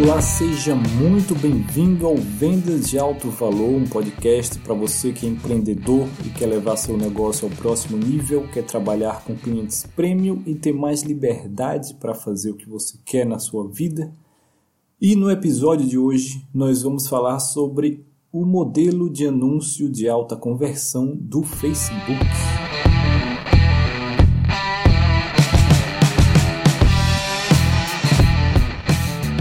[0.00, 5.28] Olá, seja muito bem-vindo ao Vendas de Alto Valor, um podcast para você que é
[5.28, 10.54] empreendedor e quer levar seu negócio ao próximo nível, quer trabalhar com clientes premium e
[10.54, 14.14] ter mais liberdade para fazer o que você quer na sua vida.
[15.00, 20.36] E no episódio de hoje nós vamos falar sobre o modelo de anúncio de alta
[20.36, 22.24] conversão do Facebook.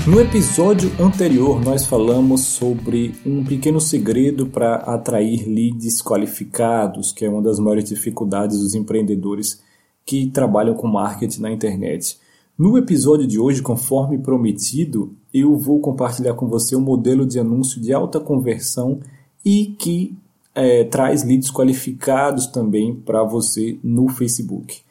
[0.07, 7.30] No episódio anterior, nós falamos sobre um pequeno segredo para atrair leads qualificados, que é
[7.30, 9.61] uma das maiores dificuldades dos empreendedores
[10.05, 12.17] que trabalham com marketing na internet.
[12.57, 17.81] No episódio de hoje, conforme prometido, eu vou compartilhar com você um modelo de anúncio
[17.81, 19.02] de alta conversão
[19.44, 20.17] e que
[20.55, 24.87] é, traz leads qualificados também para você no Facebook.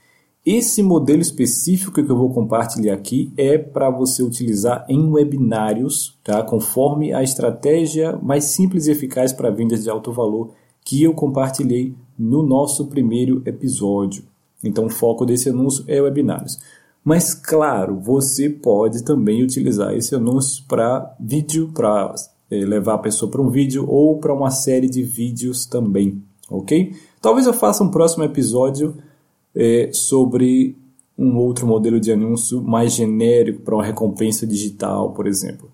[0.46, 6.40] Esse modelo específico que eu vou compartilhar aqui é para você utilizar em webinários, tá?
[6.40, 10.52] conforme a estratégia mais simples e eficaz para vendas de alto valor
[10.84, 14.22] que eu compartilhei no nosso primeiro episódio.
[14.62, 16.60] Então, o foco desse anúncio é webinários.
[17.02, 22.14] Mas, claro, você pode também utilizar esse anúncio para vídeo, para
[22.48, 26.94] é, levar a pessoa para um vídeo ou para uma série de vídeos também, ok?
[27.20, 28.96] Talvez eu faça um próximo episódio
[29.56, 30.76] é, sobre
[31.18, 35.70] um outro modelo de anúncio mais genérico para uma recompensa digital, por exemplo.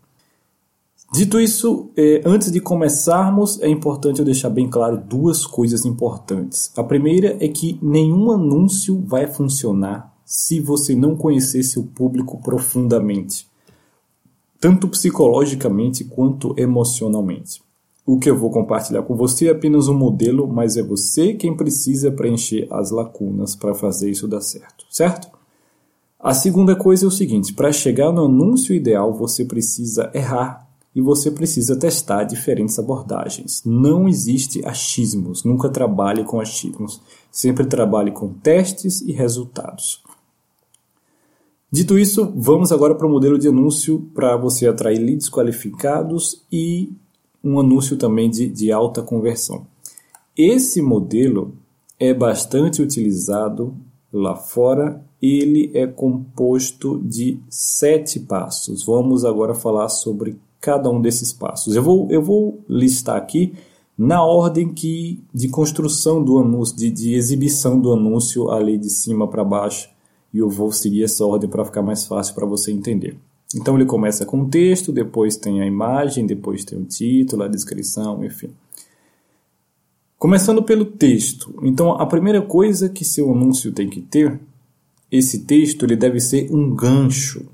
[1.13, 6.73] Dito isso, é, antes de começarmos, é importante eu deixar bem claro duas coisas importantes.
[6.75, 13.47] A primeira é que nenhum anúncio vai funcionar se você não conhecer seu público profundamente,
[14.59, 17.63] tanto psicologicamente quanto emocionalmente.
[18.05, 21.57] O que eu vou compartilhar com você é apenas um modelo, mas é você quem
[21.57, 25.29] precisa preencher as lacunas para fazer isso dar certo, certo?
[26.19, 31.01] A segunda coisa é o seguinte: para chegar no anúncio ideal, você precisa errar e
[31.01, 33.63] você precisa testar diferentes abordagens.
[33.65, 37.01] Não existe achismos, nunca trabalhe com achismos.
[37.31, 40.03] Sempre trabalhe com testes e resultados.
[41.71, 46.93] Dito isso, vamos agora para o modelo de anúncio para você atrair leads qualificados e
[47.43, 49.67] um anúncio também de, de alta conversão.
[50.37, 51.53] Esse modelo
[51.99, 53.75] é bastante utilizado
[54.13, 55.05] lá fora.
[55.21, 58.85] Ele é composto de sete passos.
[58.85, 61.75] Vamos agora falar sobre cada um desses passos.
[61.75, 63.53] Eu vou, eu vou listar aqui
[63.97, 69.29] na ordem que de construção do anúncio, de, de exibição do anúncio ali de cima
[69.29, 69.91] para baixo.
[70.33, 73.19] E eu vou seguir essa ordem para ficar mais fácil para você entender.
[73.55, 77.49] Então ele começa com o texto, depois tem a imagem, depois tem o título, a
[77.49, 78.51] descrição, enfim.
[80.19, 81.55] Começando pelo texto.
[81.63, 84.41] Então a primeira coisa que seu anúncio tem que ter,
[85.11, 87.47] esse texto ele deve ser um gancho.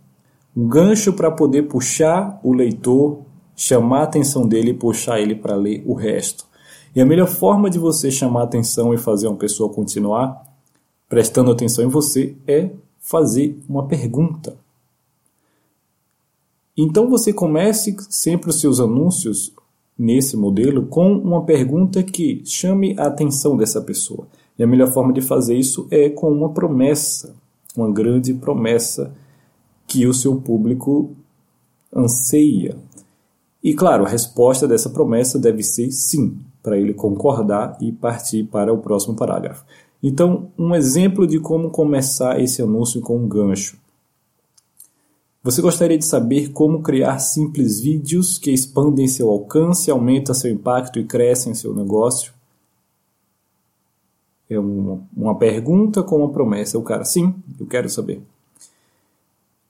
[0.56, 3.20] Um gancho para poder puxar o leitor,
[3.56, 6.46] chamar a atenção dele e puxar ele para ler o resto.
[6.94, 10.46] E a melhor forma de você chamar atenção e fazer uma pessoa continuar
[11.08, 14.56] prestando atenção em você é fazer uma pergunta.
[16.80, 19.52] Então você comece sempre os seus anúncios
[19.98, 24.28] nesse modelo com uma pergunta que chame a atenção dessa pessoa.
[24.56, 27.34] E a melhor forma de fazer isso é com uma promessa,
[27.76, 29.12] uma grande promessa
[29.88, 31.10] que o seu público
[31.92, 32.76] anseia.
[33.62, 38.72] E claro, a resposta dessa promessa deve ser sim, para ele concordar e partir para
[38.72, 39.64] o próximo parágrafo.
[40.00, 43.76] Então, um exemplo de como começar esse anúncio com um gancho.
[45.42, 50.98] Você gostaria de saber como criar simples vídeos que expandem seu alcance, aumentam seu impacto
[50.98, 52.32] e crescem seu negócio?
[54.50, 56.78] É uma, uma pergunta com uma promessa.
[56.78, 58.20] O cara, sim, eu quero saber.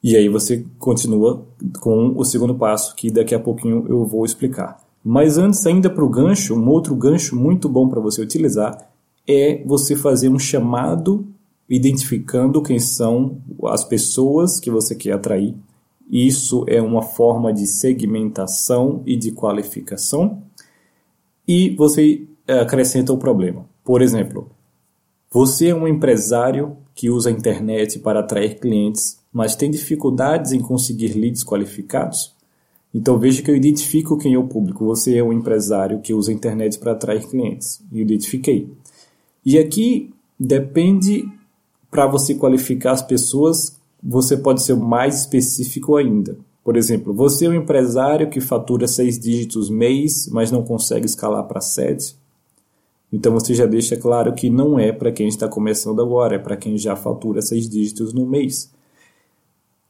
[0.03, 1.45] E aí você continua
[1.81, 4.81] com o segundo passo, que daqui a pouquinho eu vou explicar.
[5.05, 8.89] Mas antes, ainda para o gancho, um outro gancho muito bom para você utilizar
[9.27, 11.27] é você fazer um chamado
[11.69, 15.55] identificando quem são as pessoas que você quer atrair.
[16.11, 20.43] Isso é uma forma de segmentação e de qualificação.
[21.47, 23.69] E você é, acrescenta o problema.
[23.85, 24.51] Por exemplo,
[25.31, 30.61] você é um empresário que usa a internet para atrair clientes, mas tem dificuldades em
[30.61, 32.35] conseguir leads qualificados?
[32.93, 34.87] Então veja que eu identifico quem é o público.
[34.87, 37.83] Você é um empresário que usa a internet para atrair clientes.
[37.93, 38.73] Eu identifiquei.
[39.45, 40.11] E aqui
[40.41, 41.29] depende
[41.91, 46.37] para você qualificar as pessoas, você pode ser mais específico ainda.
[46.63, 51.45] Por exemplo, você é um empresário que fatura seis dígitos mês, mas não consegue escalar
[51.45, 52.15] para sete.
[53.13, 56.57] Então você já deixa claro que não é para quem está começando agora, é para
[56.57, 58.71] quem já fatura seis dígitos no mês.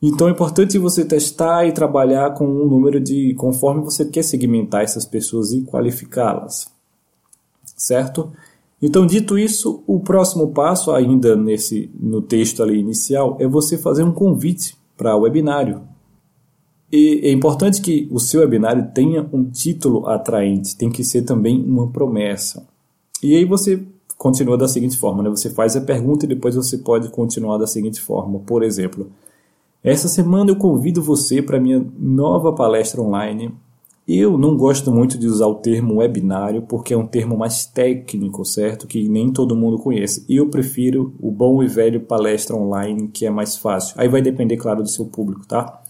[0.00, 4.82] Então é importante você testar e trabalhar com um número de conforme você quer segmentar
[4.82, 6.70] essas pessoas e qualificá-las.
[7.76, 8.32] Certo?
[8.80, 14.04] Então, dito isso, o próximo passo, ainda nesse no texto ali inicial, é você fazer
[14.04, 15.82] um convite para o webinário.
[16.90, 21.62] E é importante que o seu webinário tenha um título atraente, tem que ser também
[21.62, 22.66] uma promessa.
[23.22, 23.82] E aí você
[24.16, 25.28] continua da seguinte forma, né?
[25.28, 28.38] Você faz a pergunta e depois você pode continuar da seguinte forma.
[28.40, 29.10] Por exemplo,
[29.82, 33.52] essa semana eu convido você para minha nova palestra online.
[34.08, 38.42] Eu não gosto muito de usar o termo webinário porque é um termo mais técnico,
[38.42, 38.86] certo?
[38.86, 40.24] Que nem todo mundo conhece.
[40.26, 43.94] Eu prefiro o bom e velho palestra online, que é mais fácil.
[43.98, 45.82] Aí vai depender, claro, do seu público, tá?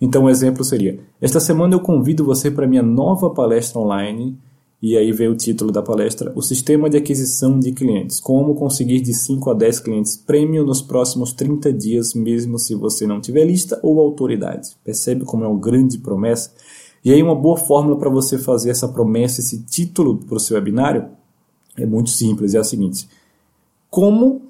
[0.00, 4.38] Então, o um exemplo seria: Esta semana eu convido você para minha nova palestra online
[4.80, 8.20] e aí vem o título da palestra: O Sistema de Aquisição de Clientes.
[8.20, 13.04] Como conseguir de 5 a 10 clientes prêmio nos próximos 30 dias, mesmo se você
[13.04, 14.76] não tiver lista ou autoridade.
[14.84, 16.52] Percebe como é uma grande promessa?
[17.04, 20.56] E aí, uma boa fórmula para você fazer essa promessa, esse título para o seu
[20.56, 21.10] webinário,
[21.76, 23.08] é muito simples: é a seguinte.
[23.90, 24.42] Como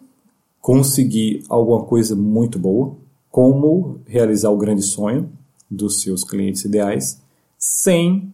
[0.60, 2.94] conseguir alguma coisa muito boa,
[3.30, 5.30] como realizar o grande sonho
[5.68, 7.20] dos seus clientes ideais,
[7.58, 8.32] sem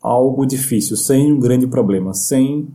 [0.00, 2.68] algo difícil, sem um grande problema, sem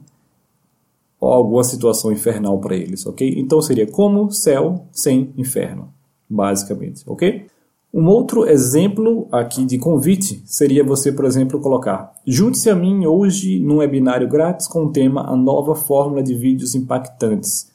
[1.19, 3.36] alguma situação infernal para eles, ok?
[3.38, 5.94] Então seria como céu sem inferno,
[6.30, 7.48] basicamente, ok?
[7.92, 13.60] Um outro exemplo aqui de convite seria você, por exemplo, colocar: junte-se a mim hoje
[13.60, 17.72] num webinário grátis com o tema A Nova Fórmula de Vídeos Impactantes,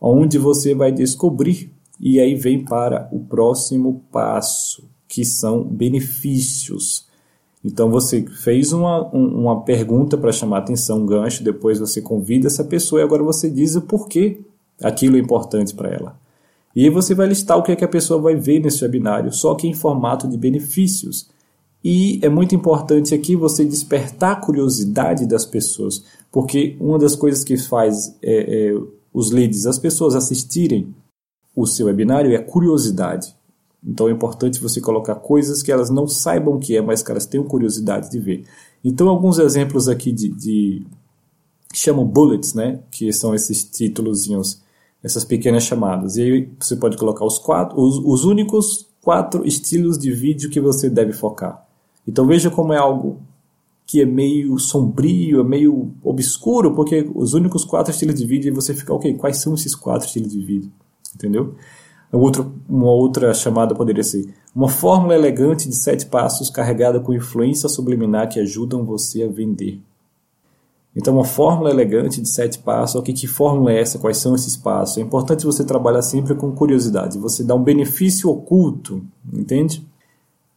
[0.00, 7.06] onde você vai descobrir e aí vem para o próximo passo, que são benefícios.
[7.64, 12.64] Então você fez uma, uma pergunta para chamar atenção, um gancho, depois você convida essa
[12.64, 14.40] pessoa e agora você diz o porquê
[14.82, 16.21] aquilo é importante para ela.
[16.74, 19.32] E aí você vai listar o que, é que a pessoa vai ver nesse webinário,
[19.32, 21.28] só que em formato de benefícios.
[21.84, 27.44] E é muito importante aqui você despertar a curiosidade das pessoas, porque uma das coisas
[27.44, 28.80] que faz é, é,
[29.12, 30.94] os leads, as pessoas assistirem
[31.54, 33.34] o seu webinário é a curiosidade.
[33.84, 37.10] Então é importante você colocar coisas que elas não saibam o que é, mas que
[37.10, 38.44] elas tenham curiosidade de ver.
[38.84, 40.86] Então, alguns exemplos aqui de, de
[41.72, 42.80] chamam bullets, né?
[42.90, 44.60] Que são esses títulozinhos,
[45.02, 46.16] essas pequenas chamadas.
[46.16, 50.60] E aí você pode colocar os quatro, os, os únicos quatro estilos de vídeo que
[50.60, 51.66] você deve focar.
[52.06, 53.20] Então veja como é algo
[53.86, 58.74] que é meio sombrio, é meio obscuro, porque os únicos quatro estilos de vídeo você
[58.74, 60.72] fica, ok, quais são esses quatro estilos de vídeo?
[61.14, 61.54] Entendeu?
[62.10, 67.68] Outro, uma outra chamada poderia ser uma fórmula elegante de sete passos carregada com influência
[67.68, 69.80] subliminar que ajudam você a vender.
[70.94, 73.98] Então, uma fórmula elegante de sete passos, ok, que fórmula é essa?
[73.98, 74.98] Quais são esses passos?
[74.98, 79.02] É importante você trabalhar sempre com curiosidade, você dá um benefício oculto,
[79.32, 79.86] entende?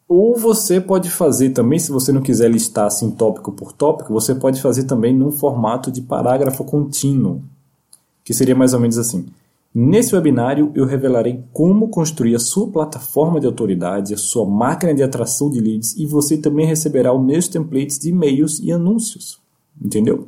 [0.07, 4.35] Ou você pode fazer também, se você não quiser listar assim tópico por tópico, você
[4.35, 7.41] pode fazer também num formato de parágrafo contínuo,
[8.23, 9.25] que seria mais ou menos assim.
[9.73, 15.03] Nesse webinário, eu revelarei como construir a sua plataforma de autoridade, a sua máquina de
[15.03, 19.44] atração de leads e você também receberá os meus templates de e-mails e anúncios.
[19.81, 20.27] Entendeu?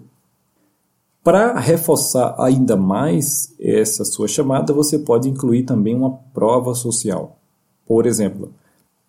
[1.24, 7.38] Para reforçar ainda mais essa sua chamada, você pode incluir também uma prova social.
[7.86, 8.54] Por exemplo,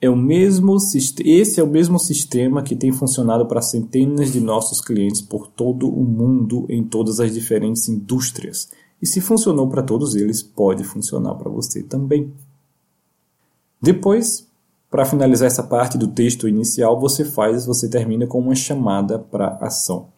[0.01, 0.77] é o mesmo,
[1.25, 5.89] esse é o mesmo sistema que tem funcionado para centenas de nossos clientes por todo
[5.89, 8.69] o mundo em todas as diferentes indústrias.
[9.01, 12.33] E se funcionou para todos eles, pode funcionar para você também.
[13.81, 14.47] Depois,
[14.91, 19.57] para finalizar essa parte do texto inicial, você faz, você termina com uma chamada para
[19.61, 20.09] ação.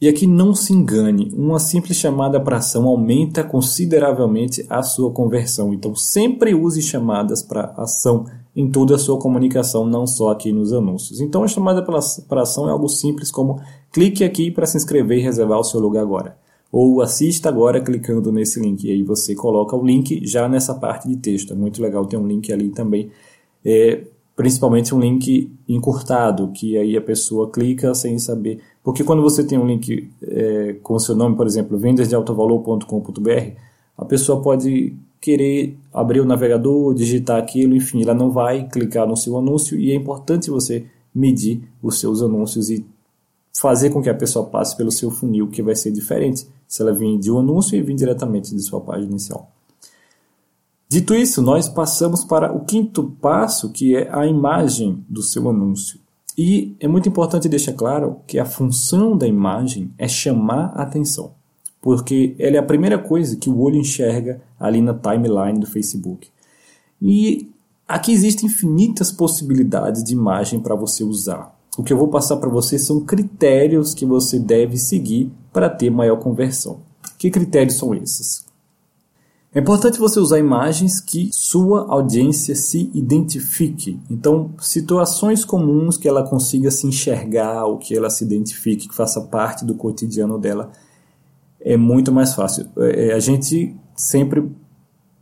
[0.00, 5.74] E aqui não se engane, uma simples chamada para ação aumenta consideravelmente a sua conversão.
[5.74, 10.72] Então sempre use chamadas para ação em toda a sua comunicação, não só aqui nos
[10.72, 11.20] anúncios.
[11.20, 13.60] Então a chamada para ação é algo simples como
[13.92, 16.36] clique aqui para se inscrever e reservar o seu lugar agora
[16.70, 18.84] ou assista agora clicando nesse link.
[18.84, 21.52] E aí você coloca o link já nessa parte de texto.
[21.52, 23.10] É muito legal ter um link ali também.
[23.64, 24.04] É,
[24.38, 28.60] principalmente um link encurtado, que aí a pessoa clica sem saber.
[28.84, 33.56] Porque quando você tem um link é, com o seu nome, por exemplo, vendasdealtovalor.com.br,
[33.98, 39.16] a pessoa pode querer abrir o navegador, digitar aquilo, enfim, ela não vai clicar no
[39.16, 42.86] seu anúncio e é importante você medir os seus anúncios e
[43.60, 46.92] fazer com que a pessoa passe pelo seu funil, que vai ser diferente se ela
[46.92, 49.50] vir de um anúncio e vir diretamente de sua página inicial.
[50.88, 56.00] Dito isso, nós passamos para o quinto passo, que é a imagem do seu anúncio.
[56.36, 61.32] E é muito importante deixar claro que a função da imagem é chamar a atenção,
[61.82, 66.28] porque ela é a primeira coisa que o olho enxerga ali na timeline do Facebook.
[67.02, 67.50] E
[67.88, 71.58] Aqui existem infinitas possibilidades de imagem para você usar.
[71.78, 75.88] O que eu vou passar para você são critérios que você deve seguir para ter
[75.88, 76.80] maior conversão.
[77.16, 78.44] Que critérios são esses?
[79.54, 83.98] É importante você usar imagens que sua audiência se identifique.
[84.10, 89.22] Então, situações comuns que ela consiga se enxergar ou que ela se identifique, que faça
[89.22, 90.70] parte do cotidiano dela,
[91.60, 92.66] é muito mais fácil.
[92.76, 94.50] É, a gente sempre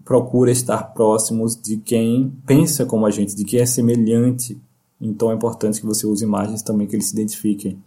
[0.04, 4.60] procura estar próximos de quem pensa como a gente, de quem é semelhante.
[5.00, 7.78] Então é importante que você use imagens também que eles se identifiquem,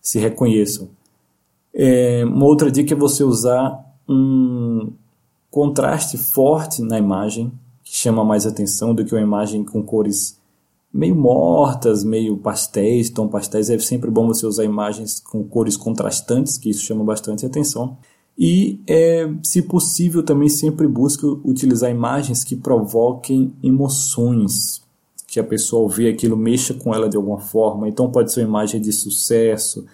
[0.00, 0.88] se reconheçam.
[1.74, 4.92] É, uma outra dica é você usar um
[5.52, 7.52] contraste forte na imagem,
[7.84, 10.40] que chama mais atenção do que uma imagem com cores
[10.90, 13.68] meio mortas, meio pastéis, tom pastéis.
[13.68, 17.98] É sempre bom você usar imagens com cores contrastantes, que isso chama bastante atenção.
[18.36, 24.80] E, é, se possível, também sempre busque utilizar imagens que provoquem emoções,
[25.26, 27.86] que a pessoa ao ver aquilo mexa com ela de alguma forma.
[27.86, 29.84] Então, pode ser uma imagem de sucesso,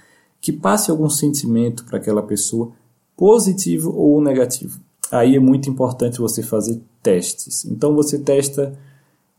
[0.40, 2.70] que passe algum sentimento para aquela pessoa,
[3.16, 7.64] positivo ou negativo aí é muito importante você fazer testes.
[7.64, 8.78] Então você testa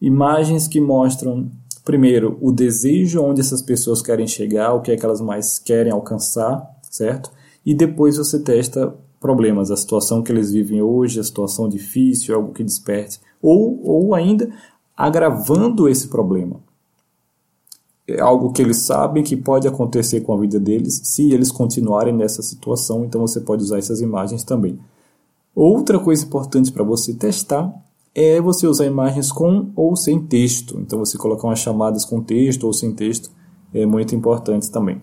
[0.01, 1.51] imagens que mostram,
[1.83, 5.91] primeiro, o desejo onde essas pessoas querem chegar, o que é que elas mais querem
[5.91, 7.31] alcançar, certo?
[7.65, 12.53] E depois você testa problemas, a situação que eles vivem hoje, a situação difícil, algo
[12.53, 14.49] que desperte, ou, ou ainda
[14.95, 16.57] agravando esse problema.
[18.07, 22.13] É algo que eles sabem que pode acontecer com a vida deles se eles continuarem
[22.13, 24.79] nessa situação, então você pode usar essas imagens também.
[25.61, 27.69] Outra coisa importante para você testar
[28.15, 30.79] é você usar imagens com ou sem texto.
[30.79, 33.29] Então, você colocar umas chamadas com texto ou sem texto
[33.73, 35.01] é muito importante também.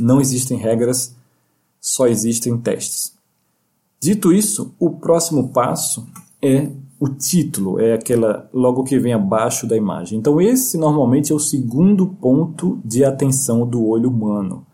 [0.00, 1.14] Não existem regras,
[1.78, 3.12] só existem testes.
[4.00, 6.06] Dito isso, o próximo passo
[6.40, 10.18] é o título, é aquela logo que vem abaixo da imagem.
[10.18, 14.66] Então, esse normalmente é o segundo ponto de atenção do olho humano.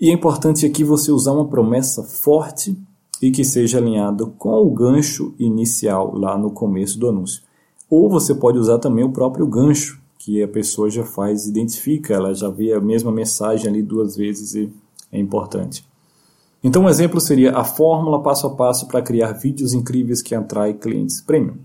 [0.00, 2.74] E é importante aqui você usar uma promessa forte
[3.22, 7.42] e que seja alinhado com o gancho inicial lá no começo do anúncio.
[7.88, 12.34] Ou você pode usar também o próprio gancho, que a pessoa já faz, identifica, ela
[12.34, 14.70] já vê a mesma mensagem ali duas vezes e
[15.10, 15.84] é importante.
[16.64, 20.76] Então, um exemplo seria a fórmula passo a passo para criar vídeos incríveis que atraem
[20.76, 21.56] clientes premium.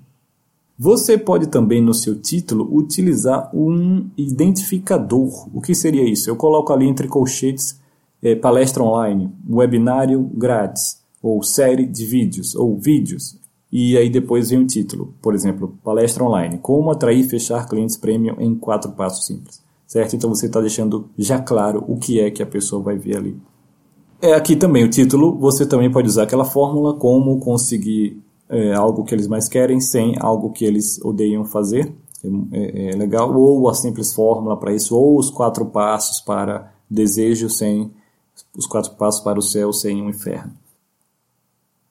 [0.77, 5.47] Você pode também no seu título utilizar um identificador.
[5.51, 6.29] O que seria isso?
[6.29, 7.79] Eu coloco ali entre colchetes
[8.21, 13.37] é, palestra online, webinário grátis, ou série de vídeos, ou vídeos,
[13.71, 17.97] e aí depois vem o título, por exemplo, palestra online, como atrair e fechar clientes
[17.97, 20.15] premium em quatro passos simples, certo?
[20.15, 23.37] Então você está deixando já claro o que é que a pessoa vai ver ali.
[24.21, 28.19] É aqui também o título, você também pode usar aquela fórmula, como conseguir
[28.49, 31.93] é, algo que eles mais querem sem algo que eles odeiam fazer,
[32.51, 37.49] é, é legal, ou a simples fórmula para isso, ou os quatro passos para desejo
[37.49, 37.91] sem
[38.57, 40.53] os quatro passos para o céu sem o inferno.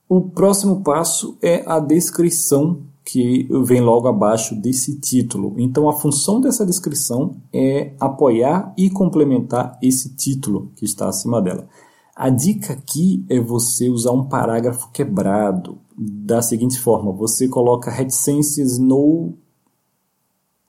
[0.09, 5.55] O próximo passo é a descrição que vem logo abaixo desse título.
[5.59, 11.69] Então, a função dessa descrição é apoiar e complementar esse título que está acima dela.
[12.15, 18.79] A dica aqui é você usar um parágrafo quebrado da seguinte forma: você coloca reticências
[18.79, 19.35] no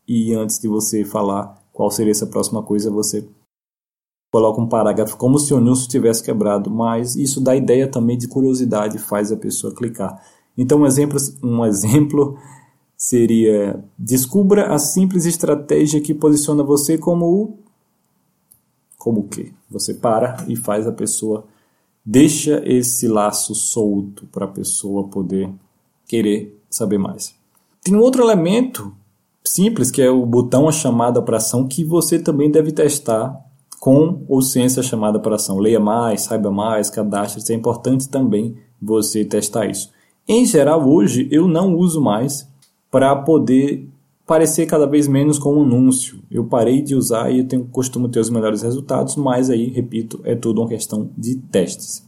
[0.08, 3.28] e antes de você falar qual seria essa próxima coisa, você
[4.32, 8.28] coloca um parágrafo como se o anúncio tivesse quebrado, mas isso dá ideia também de
[8.28, 10.22] curiosidade, faz a pessoa clicar.
[10.58, 12.38] Então, um exemplo, um exemplo
[12.96, 17.58] seria: descubra a simples estratégia que posiciona você como o.
[18.98, 19.54] Como o quê?
[19.70, 21.46] Você para e faz a pessoa.
[22.04, 25.50] Deixa esse laço solto para a pessoa poder
[26.08, 27.36] querer saber mais.
[27.84, 28.94] Tem um outro elemento
[29.46, 33.47] simples que é o botão a chamada para ação que você também deve testar
[33.80, 35.60] com ou sem essa chamada para ação.
[35.60, 37.44] Leia mais, saiba mais, cadastre.
[37.54, 39.92] É importante também você testar isso.
[40.28, 42.48] Em geral, hoje eu não uso mais
[42.92, 43.88] para poder
[44.26, 46.20] parecer cada vez menos com um anúncio.
[46.30, 50.20] Eu parei de usar e eu tenho costumo ter os melhores resultados, mas aí, repito,
[50.26, 52.06] é tudo uma questão de testes.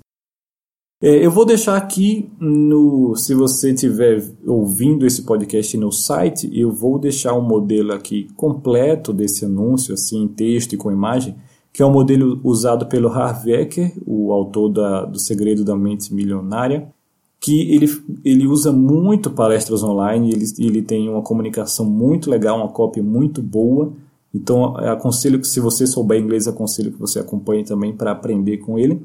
[1.02, 6.74] É, eu vou deixar aqui no, se você estiver ouvindo esse podcast no site, eu
[6.74, 11.38] vou deixar um modelo aqui completo desse anúncio, assim, em texto e com imagem,
[11.80, 16.14] que é um modelo usado pelo Harv Eker, o autor da, do Segredo da Mente
[16.14, 16.92] Milionária,
[17.40, 17.88] que ele,
[18.26, 23.42] ele usa muito palestras online, ele, ele tem uma comunicação muito legal, uma cópia muito
[23.42, 23.94] boa,
[24.36, 28.78] então aconselho que se você souber inglês, aconselho que você acompanhe também para aprender com
[28.78, 29.02] ele.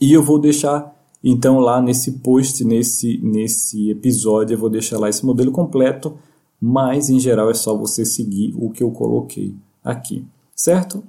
[0.00, 5.08] E eu vou deixar então lá nesse post, nesse, nesse episódio, eu vou deixar lá
[5.08, 6.14] esse modelo completo
[6.64, 9.52] mas em geral é só você seguir o que eu coloquei
[9.82, 10.24] aqui,
[10.54, 11.02] certo?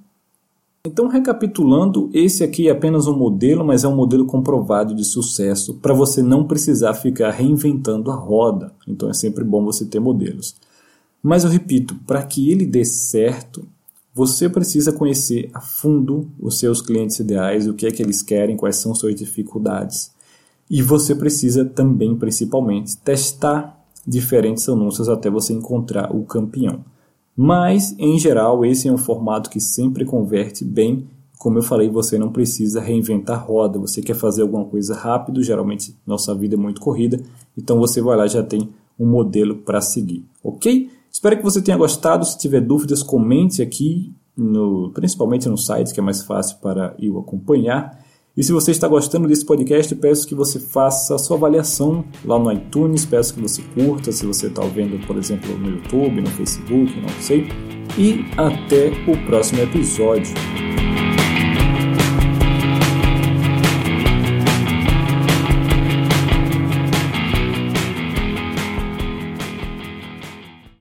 [0.86, 5.76] Então, recapitulando, esse aqui é apenas um modelo, mas é um modelo comprovado de sucesso
[5.76, 8.74] para você não precisar ficar reinventando a roda.
[8.86, 10.58] Então, é sempre bom você ter modelos.
[11.24, 13.66] Mas eu repito, para que ele dê certo,
[14.14, 18.58] você precisa conhecer a fundo os seus clientes ideais, o que é que eles querem,
[18.58, 20.12] quais são suas dificuldades.
[20.70, 26.84] E você precisa também, principalmente, testar diferentes anúncios até você encontrar o campeão.
[27.36, 31.08] Mas, em geral, esse é um formato que sempre converte bem.
[31.40, 33.80] Como eu falei, você não precisa reinventar roda.
[33.80, 37.22] Você quer fazer alguma coisa rápido, geralmente nossa vida é muito corrida,
[37.58, 40.90] então você vai lá já tem um modelo para seguir, ok?
[41.12, 42.26] Espero que você tenha gostado.
[42.26, 47.20] Se tiver dúvidas, comente aqui, no, principalmente no site, que é mais fácil para eu
[47.20, 48.00] acompanhar.
[48.36, 52.40] E se você está gostando desse podcast, peço que você faça a sua avaliação lá
[52.40, 56.30] no iTunes, peço que você curta, se você está vendo, por exemplo, no YouTube, no
[56.32, 57.48] Facebook, não sei.
[57.96, 60.34] E até o próximo episódio.